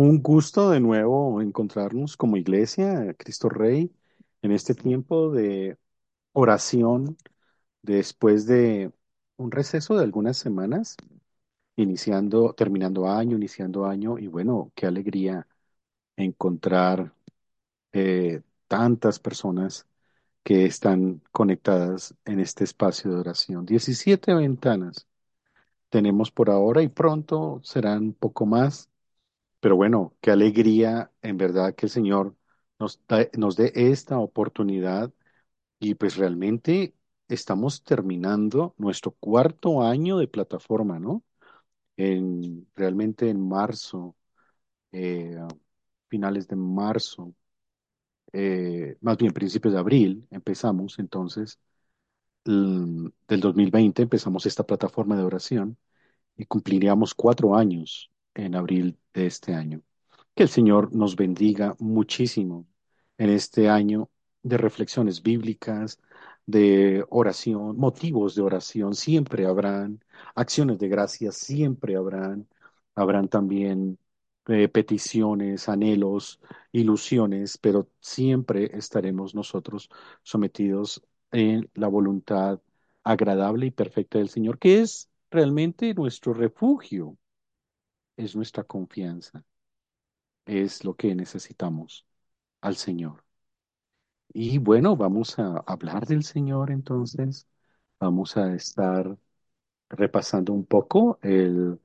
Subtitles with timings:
[0.00, 3.92] Un gusto de nuevo encontrarnos como iglesia, Cristo Rey,
[4.40, 5.76] en este tiempo de
[6.32, 7.18] oración
[7.82, 8.92] después de
[9.36, 10.96] un receso de algunas semanas,
[11.76, 15.46] iniciando, terminando año, iniciando año, y bueno, qué alegría
[16.16, 17.14] encontrar
[17.92, 19.86] eh, tantas personas
[20.44, 23.66] que están conectadas en este espacio de oración.
[23.66, 25.06] 17 ventanas
[25.90, 28.89] tenemos por ahora y pronto serán poco más
[29.60, 32.36] Pero bueno, qué alegría en verdad que el Señor
[32.78, 35.12] nos, da- nos dé esta oportunidad
[35.80, 36.94] y pues realmente
[37.28, 41.24] estamos terminando nuestro cuarto año de plataforma, ¿no?
[41.96, 44.16] En, realmente en marzo,
[44.92, 45.36] eh,
[46.08, 47.34] finales de marzo,
[48.32, 51.58] eh, más bien principios de abril empezamos, entonces,
[52.44, 55.78] el- del 2020 empezamos esta plataforma de oración
[56.36, 58.10] y cumpliríamos cuatro años
[58.44, 59.82] en abril de este año.
[60.34, 62.66] Que el Señor nos bendiga muchísimo
[63.18, 64.10] en este año
[64.42, 66.00] de reflexiones bíblicas,
[66.46, 70.02] de oración, motivos de oración, siempre habrán,
[70.34, 72.48] acciones de gracias, siempre habrán,
[72.94, 73.98] habrán también
[74.48, 76.40] eh, peticiones, anhelos,
[76.72, 79.90] ilusiones, pero siempre estaremos nosotros
[80.22, 82.60] sometidos en la voluntad
[83.04, 87.16] agradable y perfecta del Señor, que es realmente nuestro refugio,
[88.20, 89.44] es nuestra confianza
[90.46, 92.06] es lo que necesitamos
[92.62, 93.24] al Señor.
[94.32, 97.46] Y bueno, vamos a hablar del Señor entonces.
[98.00, 99.16] Vamos a estar
[99.90, 101.80] repasando un poco el,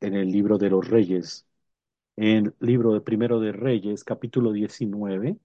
[0.00, 1.46] en el libro de los Reyes,
[2.16, 5.38] en el libro de Primero de Reyes, capítulo 19,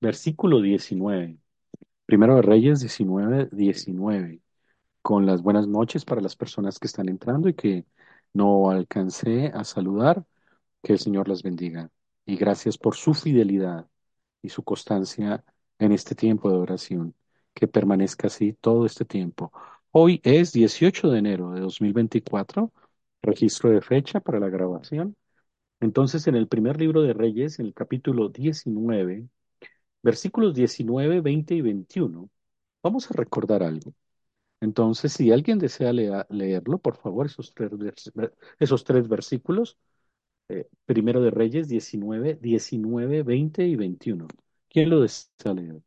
[0.00, 1.38] versículo 19.
[2.06, 4.40] Primero de Reyes 19, 19.
[5.02, 7.86] Con las buenas noches para las personas que están entrando y que
[8.34, 10.24] no alcancé a saludar.
[10.82, 11.90] Que el Señor las bendiga.
[12.26, 13.88] Y gracias por su fidelidad
[14.42, 15.44] y su constancia
[15.78, 17.14] en este tiempo de oración.
[17.54, 19.52] Que permanezca así todo este tiempo.
[19.92, 22.72] Hoy es 18 de enero de 2024,
[23.22, 25.16] registro de fecha para la grabación.
[25.80, 29.28] Entonces, en el primer libro de Reyes, en el capítulo 19,
[30.02, 32.30] versículos 19, 20 y 21,
[32.82, 33.94] vamos a recordar algo.
[34.62, 37.70] Entonces, si alguien desea lea- leerlo, por favor, esos tres,
[38.60, 39.78] esos tres versículos,
[40.48, 44.28] eh, Primero de Reyes 19, 19, 20 y 21.
[44.70, 45.82] ¿Quién lo desea leer?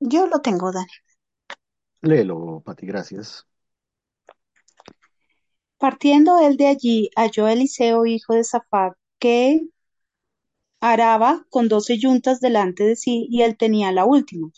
[0.00, 0.92] Yo lo tengo, Dani.
[2.02, 3.44] Léelo, Pati, gracias.
[5.78, 9.60] Partiendo él de allí, halló a Eliseo, hijo de Safat, que
[10.82, 14.50] araba con doce yuntas delante de sí, y él tenía la última.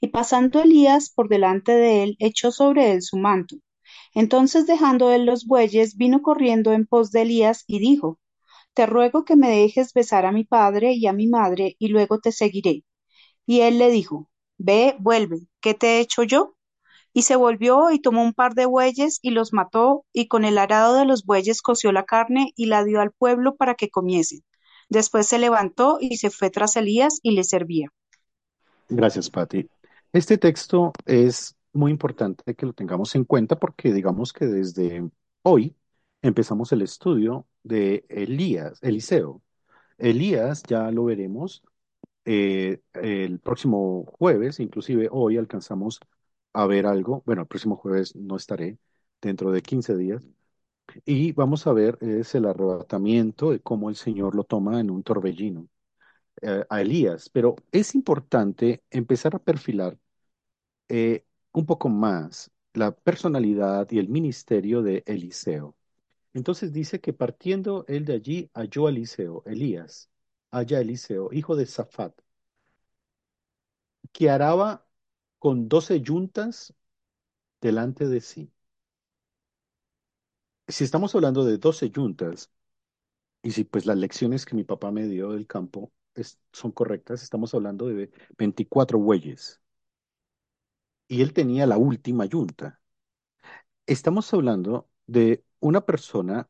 [0.00, 3.56] Y pasando Elías por delante de él, echó sobre él su manto.
[4.14, 8.18] Entonces dejando él los bueyes, vino corriendo en pos de Elías y dijo,
[8.74, 12.20] Te ruego que me dejes besar a mi padre y a mi madre, y luego
[12.20, 12.84] te seguiré.
[13.46, 16.56] Y él le dijo, Ve, vuelve, ¿qué te he hecho yo?
[17.12, 20.58] Y se volvió y tomó un par de bueyes y los mató, y con el
[20.58, 24.42] arado de los bueyes coció la carne y la dio al pueblo para que comiesen.
[24.88, 27.88] Después se levantó y se fue tras Elías y le servía.
[28.88, 29.68] Gracias, Pati.
[30.12, 35.08] Este texto es muy importante que lo tengamos en cuenta porque digamos que desde
[35.42, 35.76] hoy
[36.22, 39.42] empezamos el estudio de Elías, Eliseo.
[39.98, 41.62] Elías ya lo veremos
[42.24, 46.00] eh, el próximo jueves, inclusive hoy alcanzamos
[46.52, 47.22] a ver algo.
[47.26, 48.78] Bueno, el próximo jueves no estaré,
[49.20, 50.22] dentro de 15 días.
[51.04, 55.02] Y vamos a ver es el arrebatamiento de cómo el Señor lo toma en un
[55.02, 55.68] torbellino
[56.42, 57.30] eh, a Elías.
[57.30, 59.98] Pero es importante empezar a perfilar
[60.88, 65.76] eh, un poco más la personalidad y el ministerio de Eliseo.
[66.34, 70.10] Entonces dice que partiendo él de allí halló a Eliseo, Elías,
[70.52, 72.14] halla Eliseo, hijo de Safat,
[74.12, 74.86] que araba
[75.38, 76.74] con doce yuntas
[77.60, 78.52] delante de sí.
[80.68, 82.50] Si estamos hablando de doce yuntas,
[83.42, 85.92] Y si pues las lecciones que mi papá me dio del campo
[86.52, 89.60] son correctas, estamos hablando de 24 bueyes.
[91.08, 92.80] Y él tenía la última yunta.
[93.86, 96.48] Estamos hablando de una persona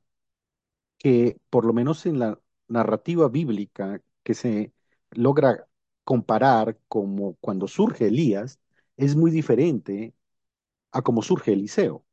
[0.99, 4.73] que, por lo menos en la narrativa bíblica que se
[5.13, 5.67] logra
[6.05, 8.61] comparar como cuando surge Elías,
[8.97, 10.15] es muy diferente
[10.93, 12.05] a cómo surge Eliseo.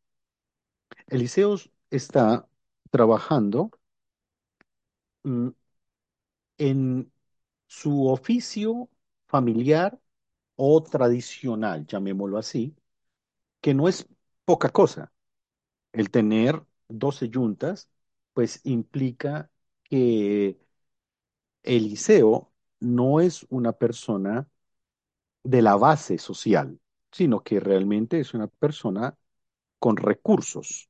[1.07, 1.55] Eliseo
[1.95, 2.47] está
[2.91, 3.71] trabajando
[5.25, 5.49] mm,
[6.57, 7.11] en
[7.67, 8.89] su oficio
[9.27, 9.99] familiar
[10.55, 12.75] o tradicional, llamémoslo así,
[13.61, 14.07] que no es
[14.45, 15.13] poca cosa.
[15.93, 17.89] El tener 12 yuntas,
[18.33, 19.51] pues implica
[19.83, 20.59] que
[21.63, 24.47] Eliseo no es una persona
[25.43, 26.79] de la base social,
[27.11, 29.17] sino que realmente es una persona
[29.79, 30.89] con recursos.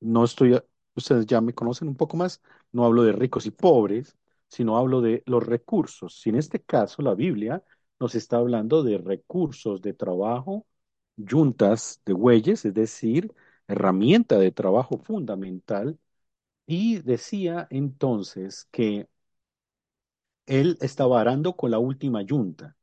[0.00, 0.60] No estoy,
[0.94, 2.40] ustedes ya me conocen un poco más,
[2.72, 4.16] no hablo de ricos y pobres,
[4.48, 6.20] sino hablo de los recursos.
[6.20, 7.62] Si en este caso la Biblia
[8.00, 10.66] nos está hablando de recursos de trabajo,
[11.16, 13.34] yuntas de bueyes, es decir,
[13.66, 15.98] herramienta de trabajo fundamental,
[16.66, 19.08] y decía entonces que
[20.46, 22.76] él estaba arando con la última yunta.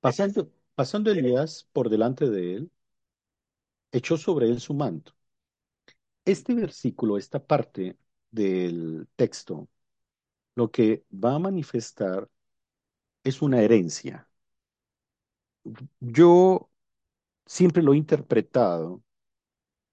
[0.00, 2.70] Pasando, pasando Elías por delante de él,
[3.92, 5.12] echó sobre él su manto.
[6.24, 7.98] Este versículo, esta parte
[8.30, 9.68] del texto,
[10.56, 12.28] lo que va a manifestar
[13.24, 14.28] es una herencia.
[16.00, 16.70] Yo
[17.46, 19.02] siempre lo he interpretado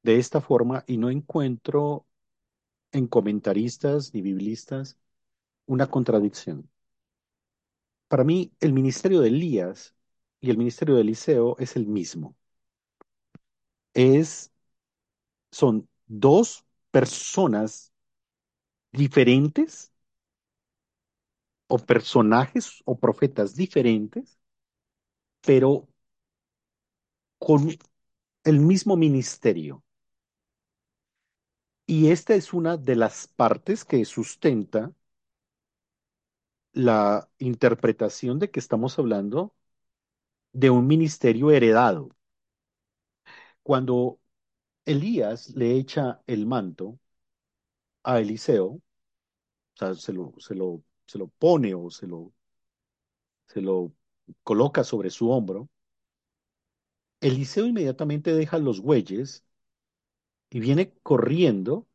[0.04, 2.08] de esta forma y no encuentro
[2.94, 5.00] en comentaristas ni biblistas
[5.68, 6.70] una contradicción.
[8.10, 9.96] Para mí, el ministerio de Elías
[10.42, 12.36] y el ministerio de Eliseo es el mismo.
[13.94, 14.52] Es,
[15.52, 17.94] son dos personas
[18.92, 19.92] diferentes
[21.68, 24.38] o personajes o profetas diferentes,
[25.42, 25.88] pero
[27.40, 27.70] con
[28.46, 29.84] el mismo ministerio.
[31.86, 34.94] Y esta es una de las partes que sustenta
[36.74, 39.54] la interpretación de que estamos hablando
[40.54, 42.10] de un ministerio heredado.
[43.64, 44.20] Cuando
[44.88, 46.98] Elías le echa el manto
[48.04, 48.82] a Eliseo, o
[49.76, 52.34] sea, se lo, se lo, se lo pone o se lo,
[53.48, 53.92] se lo
[54.44, 55.70] coloca sobre su hombro,
[57.22, 59.46] Eliseo inmediatamente deja los bueyes
[60.50, 61.88] y viene corriendo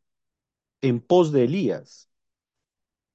[0.82, 2.10] en pos de Elías,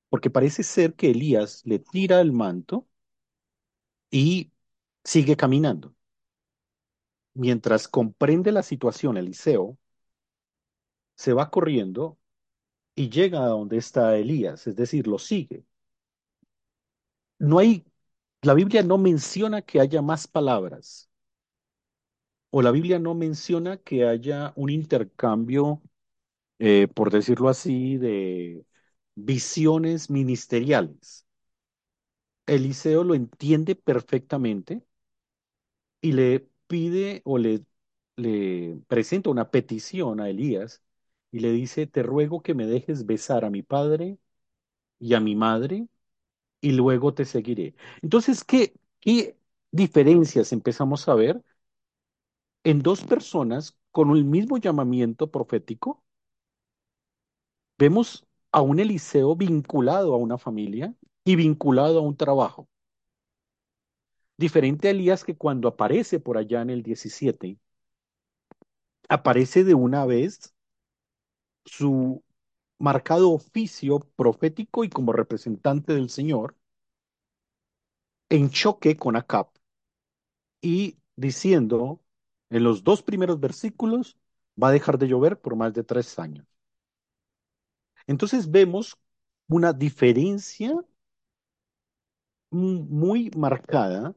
[0.10, 2.88] porque parece ser que Elías le tira el manto
[4.12, 4.52] y
[5.04, 5.96] sigue caminando.
[7.38, 9.78] Mientras comprende la situación, Eliseo
[11.16, 12.18] se va corriendo
[12.96, 15.66] y llega a donde está Elías, es decir, lo sigue.
[17.40, 17.86] No hay,
[18.44, 21.10] la Biblia no menciona que haya más palabras,
[22.50, 25.82] o la Biblia no menciona que haya un intercambio,
[26.60, 28.66] eh, por decirlo así, de
[29.16, 31.26] visiones ministeriales.
[32.48, 34.84] Eliseo lo entiende perfectamente
[36.02, 37.66] y le pide o le,
[38.18, 40.84] le presenta una petición a Elías
[41.32, 44.18] y le dice, te ruego que me dejes besar a mi padre
[45.00, 45.88] y a mi madre
[46.62, 47.76] y luego te seguiré.
[48.04, 49.38] Entonces, ¿qué, qué
[49.72, 51.44] diferencias empezamos a ver
[52.64, 56.04] en dos personas con el mismo llamamiento profético?
[57.80, 60.94] Vemos a un Eliseo vinculado a una familia
[61.26, 62.70] y vinculado a un trabajo.
[64.38, 67.58] Diferente a Elías que cuando aparece por allá en el 17,
[69.10, 70.54] aparece de una vez
[71.66, 72.24] su
[72.80, 76.56] marcado oficio profético y como representante del Señor
[78.30, 79.50] en choque con Acab
[80.62, 82.02] y diciendo
[82.50, 84.18] en los dos primeros versículos
[84.62, 86.46] va a dejar de llover por más de tres años.
[88.08, 88.98] Entonces vemos
[89.48, 90.74] una diferencia
[92.52, 94.14] muy marcada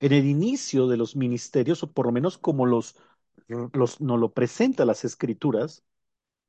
[0.00, 2.96] en el inicio de los ministerios, o por lo menos como los,
[3.48, 5.84] los nos lo presenta las escrituras,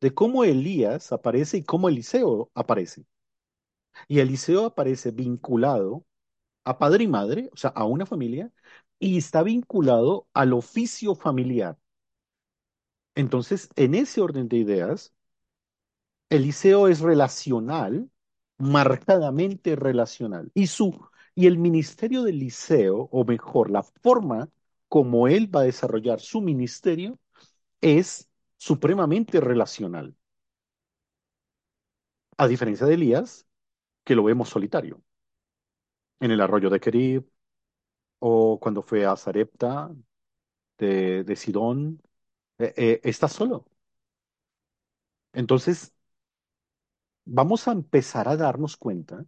[0.01, 3.05] de cómo Elías aparece y cómo Eliseo aparece.
[4.07, 6.05] Y Eliseo aparece vinculado
[6.65, 8.51] a padre y madre, o sea, a una familia,
[8.99, 11.77] y está vinculado al oficio familiar.
[13.15, 15.13] Entonces, en ese orden de ideas,
[16.29, 18.09] Eliseo es relacional,
[18.57, 20.51] marcadamente relacional.
[20.53, 20.99] Y su
[21.41, 24.47] y el ministerio de Eliseo, o mejor, la forma
[24.87, 27.17] como él va a desarrollar su ministerio,
[27.81, 30.15] es supremamente relacional.
[32.37, 33.47] A diferencia de Elías,
[34.03, 35.01] que lo vemos solitario.
[36.19, 37.25] En el arroyo de Kerib,
[38.19, 39.91] o cuando fue a Sarepta
[40.77, 42.01] de, de Sidón,
[42.59, 43.65] eh, eh, está solo.
[45.33, 45.93] Entonces,
[47.25, 49.25] vamos a empezar a darnos cuenta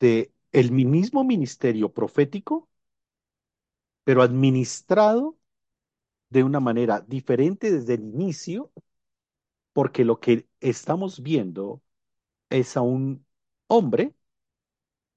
[0.00, 2.68] de el mismo ministerio profético,
[4.04, 5.38] pero administrado
[6.30, 8.72] de una manera diferente desde el inicio,
[9.72, 11.82] porque lo que estamos viendo
[12.50, 13.26] es a un
[13.68, 14.14] hombre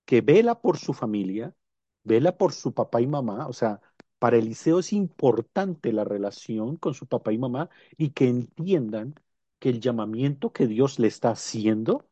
[0.05, 1.55] que vela por su familia,
[2.03, 3.81] vela por su papá y mamá, o sea,
[4.19, 9.15] Para Eliseo es importante la relación con su papá y mamá y que entiendan
[9.59, 12.07] que el llamamiento que Dios le está haciendo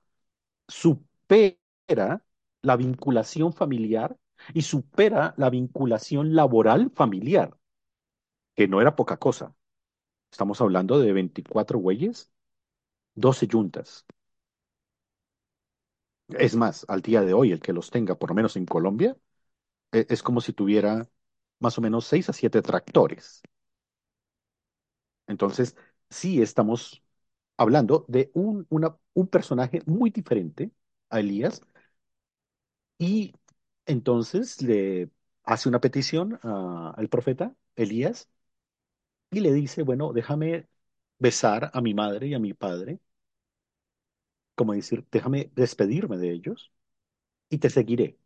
[0.68, 2.24] supera
[2.64, 4.18] la vinculación familiar
[4.54, 7.58] y supera la vinculación laboral familiar,
[8.56, 9.56] que no era poca cosa.
[10.32, 12.32] Estamos hablando de 24 güeyes,
[13.16, 14.06] 12 yuntas.
[16.30, 19.16] Es más, al día de hoy, el que los tenga, por lo menos en Colombia,
[19.94, 21.10] e- es como si tuviera
[21.60, 23.44] más o menos 6 a 7 tractores.
[25.28, 25.76] Entonces,
[26.10, 27.04] sí estamos
[27.58, 28.68] hablando de un,
[29.14, 30.72] un personaje muy diferente
[31.10, 31.62] a Elías
[33.02, 33.34] y
[33.86, 35.10] entonces le
[35.44, 38.30] hace una petición al profeta Elías
[39.32, 40.68] y le dice, bueno, déjame
[41.20, 43.00] besar a mi madre y a mi padre,
[44.56, 46.72] como decir, déjame despedirme de ellos
[47.50, 48.18] y te seguiré.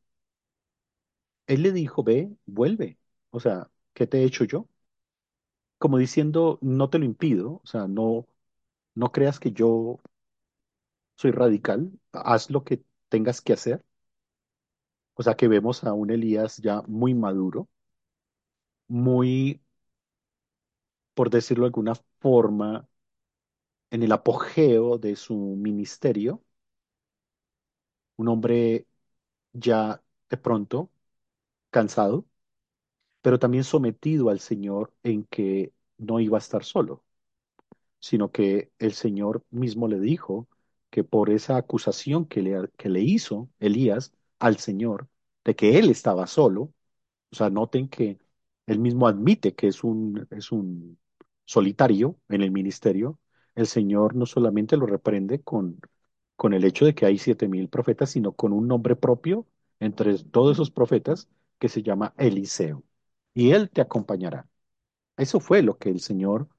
[1.48, 2.98] Él le dijo, ve, vuelve.
[3.32, 4.68] O sea, ¿qué te he hecho yo?
[5.78, 8.28] Como diciendo, no te lo impido, o sea, no,
[8.96, 10.00] no creas que yo
[11.16, 13.84] soy radical, haz lo que tengas que hacer.
[15.16, 17.68] O sea, que vemos a un Elías ya muy maduro,
[18.88, 19.62] muy,
[21.14, 22.88] por decirlo de alguna forma,
[23.92, 26.44] en el apogeo de su ministerio,
[28.18, 28.88] un hombre
[29.54, 30.92] ya de pronto
[31.72, 32.28] cansado,
[33.22, 37.04] pero también sometido al Señor en que no iba a estar solo
[38.00, 40.48] sino que el Señor mismo le dijo
[40.90, 45.08] que por esa acusación que le, que le hizo Elías al Señor
[45.44, 46.74] de que él estaba solo,
[47.32, 48.20] o sea, noten que
[48.68, 50.98] él mismo admite que es un, es un
[51.46, 53.20] solitario en el ministerio,
[53.56, 55.80] el Señor no solamente lo reprende con,
[56.36, 59.48] con el hecho de que hay siete mil profetas, sino con un nombre propio
[59.80, 62.84] entre todos esos profetas que se llama Eliseo.
[63.34, 64.48] Y él te acompañará.
[65.18, 66.50] Eso fue lo que el Señor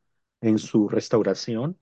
[0.41, 1.79] en su restauración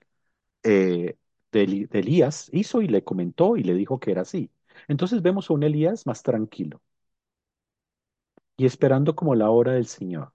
[0.63, 1.17] eh,
[1.51, 4.51] de, de Elías hizo y le comentó y le dijo que era así.
[4.87, 6.81] Entonces vemos a un Elías más tranquilo
[8.57, 10.33] y esperando como la hora del Señor.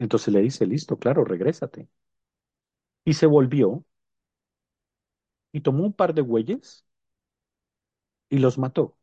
[0.00, 1.88] Entonces le dice, listo, claro, regrésate.
[3.04, 3.84] Y se volvió
[5.52, 6.84] y tomó un par de bueyes
[8.30, 8.96] y los mató,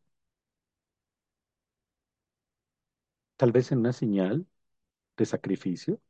[3.38, 4.46] tal vez en una señal
[5.18, 6.02] de sacrificio,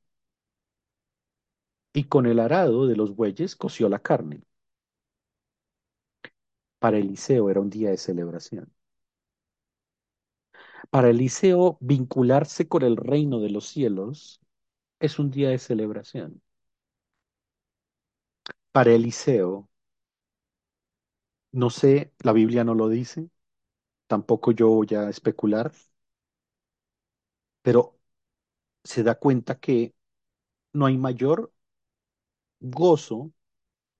[1.93, 4.41] y con el arado de los bueyes coció la carne.
[6.79, 8.73] Para Eliseo era un día de celebración.
[10.89, 14.41] Para Eliseo, vincularse con el reino de los cielos
[14.99, 16.41] es un día de celebración.
[18.71, 19.67] Para Eliseo,
[21.51, 23.29] no sé, la Biblia no lo dice,
[24.07, 25.71] tampoco yo voy a especular,
[27.61, 27.99] pero
[28.83, 29.95] se da cuenta que
[30.73, 31.53] no hay mayor
[32.59, 33.31] gozo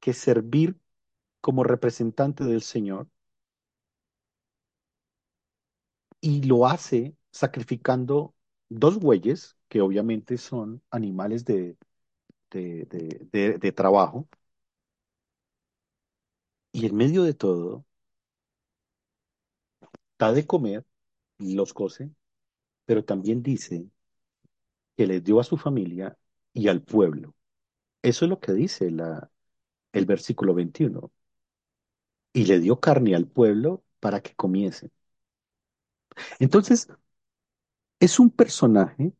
[0.01, 0.77] que servir
[1.47, 3.07] como representante del Señor
[6.21, 8.35] y lo hace sacrificando
[8.69, 11.77] dos bueyes, que obviamente son animales de,
[12.51, 12.85] de,
[13.61, 14.27] de, trabajo,
[16.71, 17.85] y en medio de todo
[20.19, 20.85] da de comer,
[21.39, 22.11] los cose,
[22.85, 23.87] pero también dice
[24.95, 26.17] que les dio a su familia
[26.53, 27.35] y al pueblo.
[28.03, 29.31] Eso es lo que dice la,
[29.93, 31.11] el versículo 21.
[32.37, 34.91] Y le dio carne al pueblo para que comiese.
[36.39, 36.87] Entonces,
[37.99, 39.13] es un personaje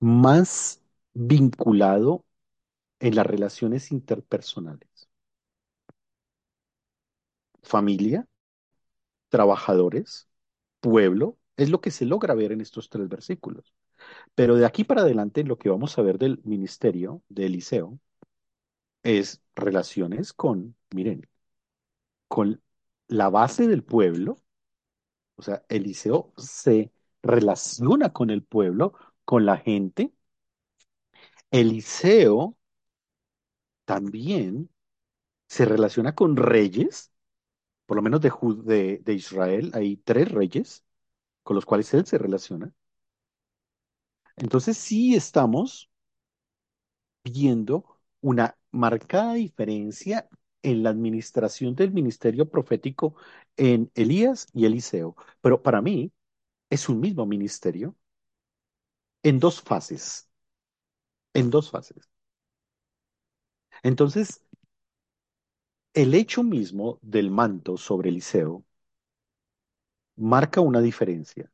[0.00, 0.82] más
[1.14, 2.24] vinculado
[3.00, 5.08] en las relaciones interpersonales.
[7.62, 8.26] Familia,
[9.28, 10.28] trabajadores,
[10.80, 13.74] pueblo, es lo que se logra ver en estos tres versículos.
[14.36, 18.00] Pero de aquí para adelante, lo que vamos a ver del ministerio de Eliseo
[19.08, 21.28] es relaciones con, miren,
[22.28, 22.62] con
[23.08, 24.38] la base del pueblo,
[25.36, 30.12] o sea, Eliseo se relaciona con el pueblo, con la gente.
[31.50, 32.56] Eliseo
[33.84, 34.70] también
[35.48, 37.12] se relaciona con reyes,
[37.86, 38.32] por lo menos de,
[38.64, 40.84] de, de Israel, hay tres reyes
[41.42, 42.74] con los cuales él se relaciona.
[44.36, 45.90] Entonces sí estamos
[47.24, 47.84] viendo
[48.20, 50.28] una marcada diferencia
[50.62, 53.14] en la administración del ministerio profético
[53.56, 55.16] en Elías y Eliseo.
[55.40, 56.12] Pero para mí
[56.70, 57.96] es un mismo ministerio
[59.22, 60.28] en dos fases,
[61.34, 62.08] en dos fases.
[63.82, 64.42] Entonces,
[65.94, 68.64] el hecho mismo del manto sobre Eliseo
[70.16, 71.50] marca una diferencia.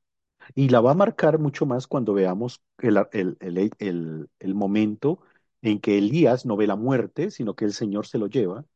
[0.54, 3.36] Y la va a marcar mucho más cuando veamos el, el,
[3.78, 5.20] el, el, momento
[5.64, 8.66] en que Elías no ve la muerte, sino que el Señor se lo lleva,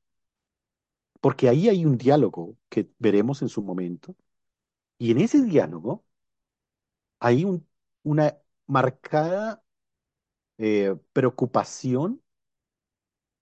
[1.20, 4.14] porque ahí hay un diálogo que veremos en su momento,
[4.98, 6.04] y en ese diálogo
[7.20, 7.66] hay un,
[8.02, 9.62] una marcada
[10.58, 12.22] eh, preocupación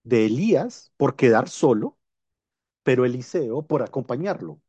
[0.03, 1.97] de Elías por quedar solo,
[2.83, 4.61] pero Eliseo por acompañarlo.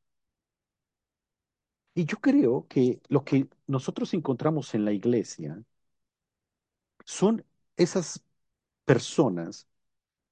[1.94, 5.62] Y yo creo que lo que nosotros encontramos en la iglesia
[7.04, 7.44] son
[7.76, 8.22] esas
[8.88, 9.68] personas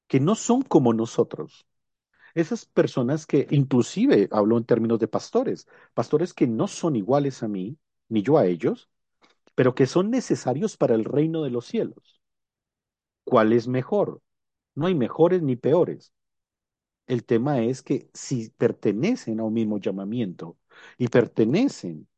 [0.09, 1.67] que no son como nosotros.
[2.35, 7.49] Esas personas que inclusive hablo en términos de pastores, pastores que no son iguales a
[7.49, 8.89] mí, ni yo a ellos,
[9.57, 12.21] pero que son necesarios para el reino de los cielos.
[13.25, 14.23] ¿Cuál es mejor?
[14.75, 16.13] No hay mejores ni peores.
[17.07, 20.59] El tema es que si pertenecen a un mismo llamamiento
[20.99, 22.09] y pertenecen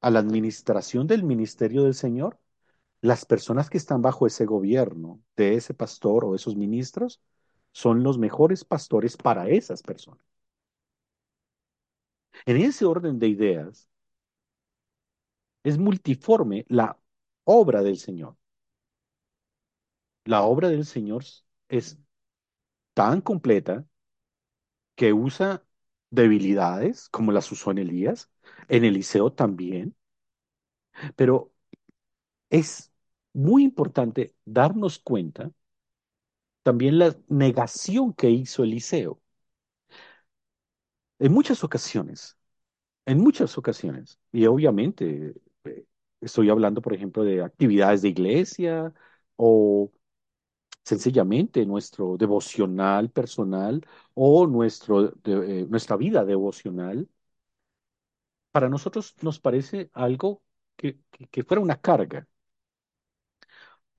[0.00, 2.38] a la administración del ministerio del Señor,
[3.02, 7.20] las personas que están bajo ese gobierno de ese pastor o esos ministros
[7.72, 10.24] son los mejores pastores para esas personas.
[12.46, 13.88] En ese orden de ideas,
[15.64, 16.96] es multiforme la
[17.44, 18.36] obra del Señor.
[20.24, 21.22] La obra del Señor
[21.68, 21.96] es
[22.94, 23.86] tan completa
[24.94, 25.64] que usa
[26.10, 28.30] debilidades como las usó en Elías,
[28.68, 29.96] en Eliseo también,
[31.16, 31.52] pero
[32.50, 32.91] es
[33.34, 35.50] muy importante darnos cuenta
[36.64, 39.20] también la negación que hizo Eliseo.
[41.18, 42.36] En muchas ocasiones,
[43.06, 45.34] en muchas ocasiones, y obviamente
[45.64, 45.86] eh,
[46.20, 48.94] estoy hablando, por ejemplo, de actividades de iglesia
[49.36, 49.92] o
[50.84, 57.08] sencillamente nuestro devocional personal o nuestro, eh, nuestra vida devocional,
[58.52, 60.42] para nosotros nos parece algo
[60.76, 62.26] que que fuera una carga.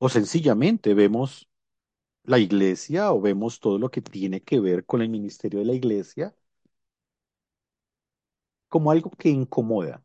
[0.05, 1.29] O sencillamente vemos
[2.25, 5.73] la iglesia o vemos todo lo que tiene que ver con el ministerio de la
[5.73, 6.35] iglesia
[8.69, 10.03] como algo que incomoda.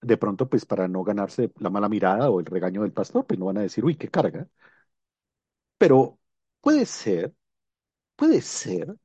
[0.00, 3.38] De pronto, pues para no ganarse la mala mirada o el regaño del pastor, pues
[3.38, 4.48] no van a decir, uy, qué carga.
[5.78, 6.18] Pero
[6.60, 7.34] puede ser,
[8.16, 8.96] puede ser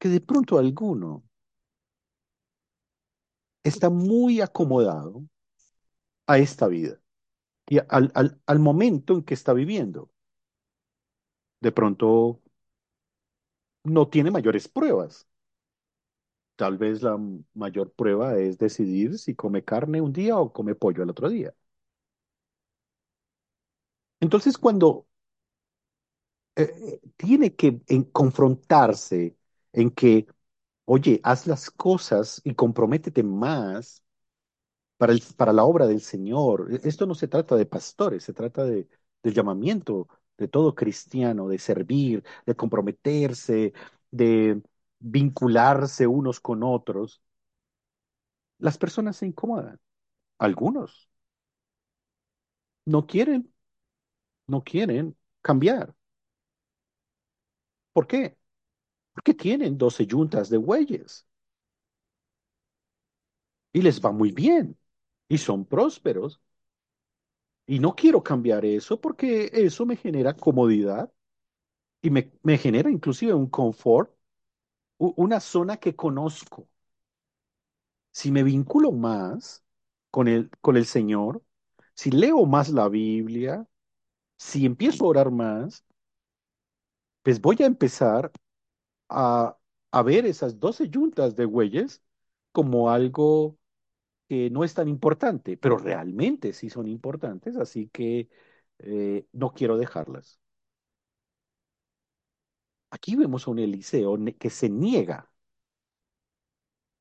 [0.00, 1.22] que de pronto alguno
[3.64, 5.24] está muy acomodado
[6.26, 6.98] a esta vida
[7.70, 10.10] y al, al, al momento en que está viviendo.
[11.66, 12.40] De pronto
[13.84, 15.26] no tiene mayores pruebas.
[16.56, 17.18] Tal vez la
[17.54, 21.52] mayor prueba es decidir si come carne un día o come pollo al otro día.
[24.20, 25.06] Entonces, cuando
[26.56, 29.36] eh, eh, tiene que en- confrontarse
[29.72, 30.26] en que,
[30.84, 34.04] oye, haz las cosas y comprométete más
[35.00, 36.68] para el- para la obra del Señor.
[36.72, 38.88] E- Esto no se trata de pastores, se trata de,
[39.24, 40.08] del llamamiento
[40.38, 43.74] de todo cristiano, de servir, de comprometerse,
[44.12, 44.62] de
[45.00, 47.22] vincularse unos con otros.
[48.58, 49.80] Las personas se incomodan.
[50.38, 51.08] Algunos
[52.86, 53.50] no quieren,
[54.48, 55.94] no quieren cambiar.
[57.92, 58.36] ¿Por qué?
[59.14, 61.26] Porque tienen 12 yuntas de bueyes
[63.72, 64.76] y les va muy bien
[65.30, 66.42] y son prósperos.
[67.66, 71.12] Y no quiero cambiar eso porque eso me genera comodidad
[72.02, 74.12] y me, me genera inclusive un confort,
[74.98, 76.68] una zona que conozco.
[78.12, 79.64] Si me vinculo más
[80.10, 81.42] con el, con el Señor,
[81.94, 83.66] si leo más la Biblia,
[84.38, 85.84] si empiezo a orar más,
[87.22, 88.32] pues voy a empezar
[89.10, 89.58] a,
[89.92, 92.02] a ver esas 12 yuntas de bueyes
[92.52, 93.58] como algo
[94.30, 98.30] que no es tan importante, pero realmente sí son importantes, así que
[98.78, 100.40] eh, no quiero dejarlas.
[102.90, 105.28] Aquí vemos a un Eliseo que se niega.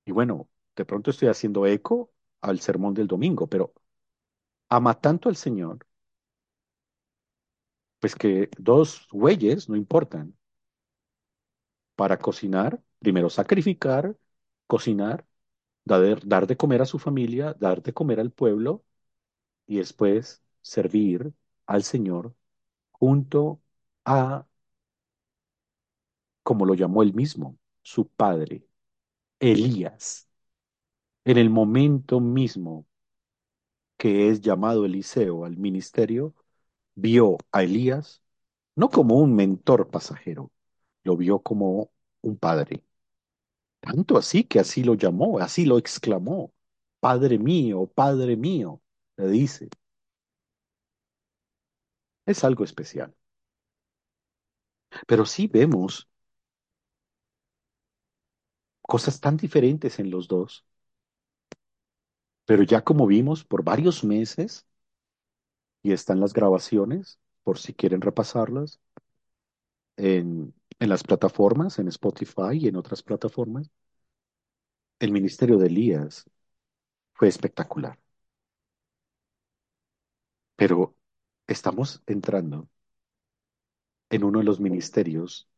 [0.06, 2.12] Y bueno, de pronto estoy haciendo eco
[2.42, 3.74] al sermón del domingo, pero
[4.70, 5.80] ama tanto al Señor,
[8.00, 10.36] pues que dos bueyes no importan.
[11.96, 14.16] Para cocinar, primero sacrificar,
[14.68, 15.26] cocinar,
[15.86, 18.86] dar, de comer a su familia, dar de comer al pueblo
[19.68, 21.34] y después servir
[21.68, 22.36] al Señor
[22.92, 23.62] junto
[24.06, 24.48] a,
[26.44, 28.66] como lo llamó él mismo, su padre,
[29.40, 30.30] Elías,
[31.26, 32.88] en el momento mismo
[33.98, 36.34] que es llamado Eliseo al ministerio,
[36.96, 38.22] vio a Elías
[38.76, 40.52] no como un mentor pasajero,
[41.04, 42.84] lo vio como un padre.
[43.82, 46.54] Tanto así que así lo llamó, así lo exclamó.
[47.00, 48.82] Padre mío, Padre mío,
[49.18, 49.70] le dice.
[52.26, 53.14] Es algo especial.
[55.08, 56.08] Pero sí vemos
[58.82, 60.66] cosas tan diferentes en los dos.
[62.46, 64.66] Pero ya como vimos por varios meses,
[65.84, 68.80] y están las grabaciones, por si quieren repasarlas,
[69.98, 73.70] en, en las plataformas, en Spotify y en otras plataformas,
[75.00, 76.26] el ministerio de Elías
[77.14, 78.00] fue espectacular.
[80.56, 80.96] Pero
[81.48, 82.70] estamos entrando
[84.10, 85.50] en uno de los ministerios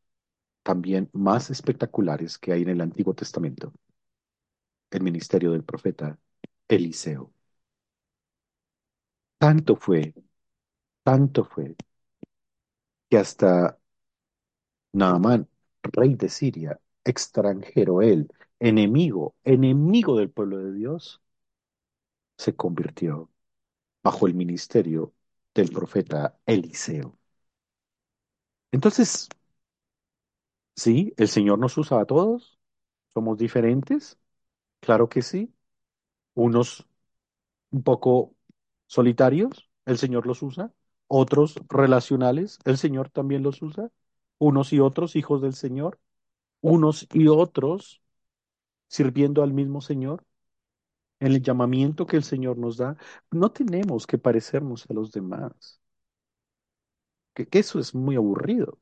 [0.64, 3.74] también más espectaculares que hay en el Antiguo Testamento,
[4.92, 6.18] el ministerio del profeta
[6.68, 7.34] Eliseo.
[9.38, 10.14] Tanto fue,
[11.04, 11.76] tanto fue,
[13.10, 13.78] que hasta
[14.94, 15.48] Naamán,
[15.84, 21.22] rey de Siria, extranjero él, enemigo, enemigo del pueblo de Dios,
[22.38, 23.30] se convirtió
[24.04, 25.14] bajo el ministerio
[25.56, 27.18] del profeta Eliseo.
[28.72, 29.30] Entonces,
[30.76, 32.60] sí, el Señor nos usa a todos,
[33.14, 34.20] somos diferentes,
[34.82, 35.54] claro que sí,
[36.36, 36.88] unos
[37.72, 38.36] un poco
[38.88, 40.74] solitarios, el Señor los usa,
[41.08, 43.92] otros relacionales, el Señor también los usa,
[44.42, 46.00] unos y otros hijos del Señor,
[46.62, 48.02] unos y otros
[48.90, 50.26] sirviendo al mismo Señor.
[51.22, 52.98] En el llamamiento que el Señor nos da,
[53.32, 55.82] no tenemos que parecernos a los demás,
[57.34, 58.78] que, que eso es muy aburrido.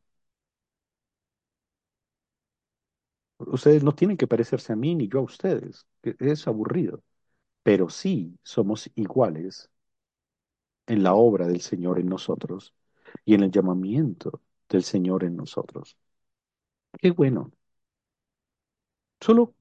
[3.40, 7.04] Ustedes no tienen que parecerse a mí ni yo a ustedes, que es aburrido,
[7.64, 9.70] pero sí somos iguales
[10.88, 12.74] en la obra del Señor en nosotros
[13.26, 15.98] y en el llamamiento del Señor en nosotros.
[17.00, 17.52] Qué bueno.
[19.22, 19.54] Solo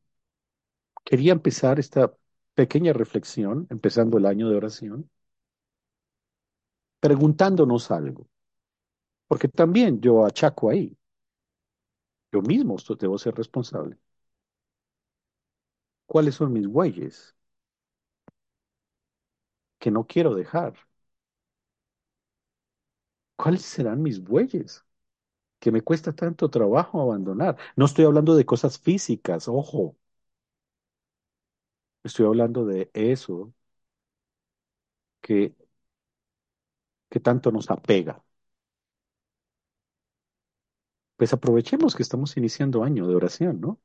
[1.05, 2.15] quería empezar esta
[2.55, 5.11] pequeña reflexión, empezando el año de oración,
[7.01, 8.29] preguntándonos algo,
[9.29, 10.97] porque también yo achaco ahí,
[12.33, 13.99] yo mismo debo ser responsable.
[16.07, 17.37] ¿Cuáles son mis bueyes
[19.81, 20.75] que no quiero dejar?
[23.37, 24.85] ¿Cuáles serán mis bueyes
[25.61, 27.57] que me cuesta tanto trabajo abandonar?
[27.77, 29.97] No estoy hablando de cosas físicas, ojo.
[32.03, 33.53] Estoy hablando de eso
[35.21, 35.55] que,
[37.11, 38.23] que tanto nos apega.
[41.17, 43.79] Pues aprovechemos que estamos iniciando año de oración, ¿no?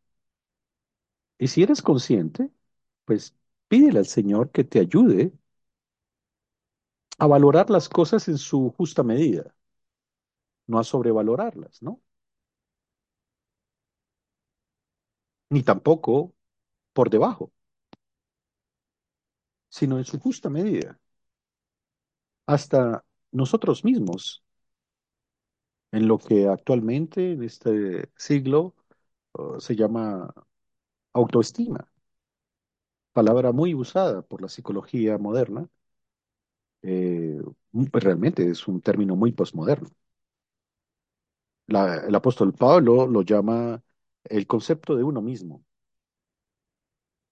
[1.38, 2.50] Y si eres consciente,
[3.06, 3.36] pues
[3.68, 5.34] pídele al Señor que te ayude
[7.18, 9.56] a valorar las cosas en su justa medida,
[10.68, 12.02] no a sobrevalorarlas, ¿no?
[15.50, 16.34] Ni tampoco
[16.94, 17.52] por debajo,
[19.70, 20.98] sino en su justa medida.
[22.48, 24.44] Hasta nosotros mismos,
[25.92, 28.76] en lo que actualmente en este siglo
[29.34, 30.34] uh, se llama
[31.14, 31.90] autoestima,
[33.14, 35.68] palabra muy usada por la psicología moderna,
[36.82, 37.42] eh,
[37.94, 39.90] realmente es un término muy posmoderno.
[41.68, 43.82] El apóstol Pablo lo llama
[44.26, 45.66] el concepto de uno mismo,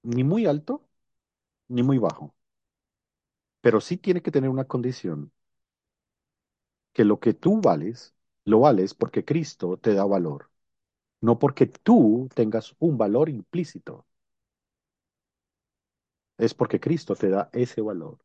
[0.04, 0.88] ni muy alto
[1.70, 2.36] ni muy bajo,
[3.62, 5.32] pero sí tiene que tener una condición,
[6.94, 8.16] que lo que tú vales,
[8.46, 10.50] lo vales porque Cristo te da valor,
[11.22, 14.08] no porque tú tengas un valor implícito,
[16.38, 18.18] es porque Cristo te da ese valor.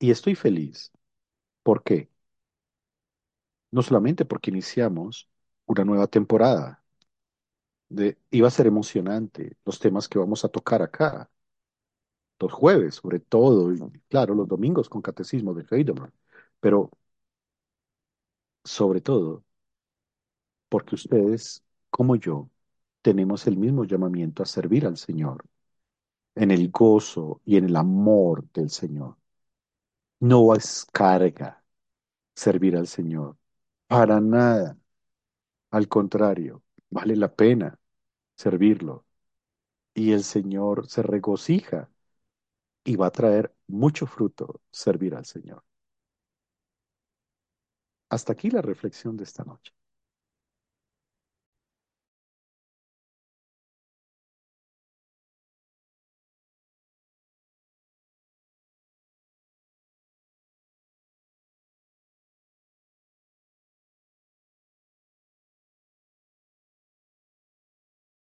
[0.00, 0.90] Y estoy feliz.
[1.64, 2.10] ¿Por qué?
[3.72, 5.28] No solamente porque iniciamos
[5.66, 6.82] una nueva temporada,
[7.88, 11.30] de, iba a ser emocionante los temas que vamos a tocar acá,
[12.40, 13.78] los jueves sobre todo, y
[14.08, 16.12] claro, los domingos con catecismo de Heidelberg,
[16.60, 16.90] pero
[18.64, 19.44] sobre todo
[20.68, 22.48] porque ustedes, como yo,
[23.02, 25.44] tenemos el mismo llamamiento a servir al Señor,
[26.34, 29.16] en el gozo y en el amor del Señor.
[30.20, 31.62] No es carga
[32.34, 33.36] servir al Señor,
[33.90, 34.78] para nada.
[35.72, 37.78] Al contrario, vale la pena
[38.36, 39.06] servirlo.
[39.94, 41.90] Y el Señor se regocija
[42.84, 45.64] y va a traer mucho fruto servir al Señor.
[48.10, 49.72] Hasta aquí la reflexión de esta noche.